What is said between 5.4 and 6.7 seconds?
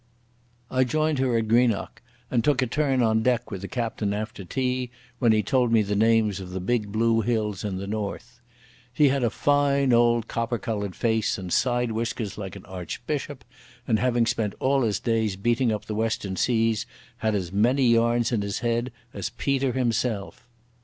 told me the names of the